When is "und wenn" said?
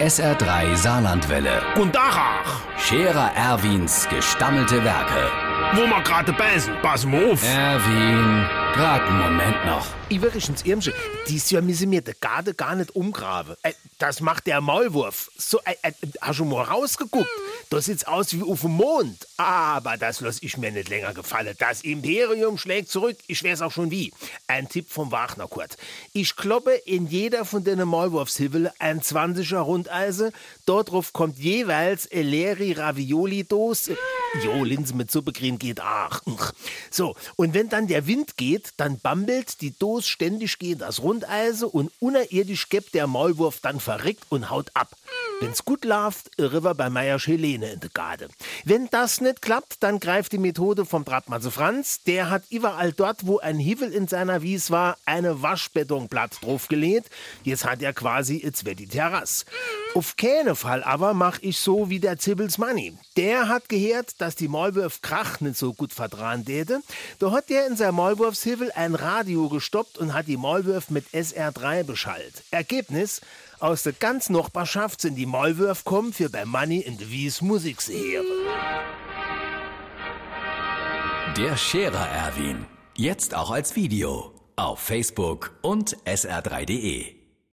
37.36-37.68